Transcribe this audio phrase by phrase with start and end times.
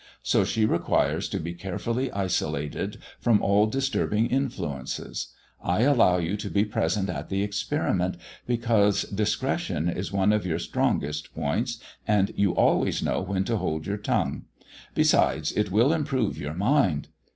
[0.23, 5.27] So she requires to be carefully isolated from all disturbing influences.
[5.63, 8.17] I allow you to be present at the experiment,
[8.47, 11.77] because discretion is one of your strongest points,
[12.07, 14.45] and you always know when to hold your tongue.
[14.95, 17.09] Besides, it will improve your mind.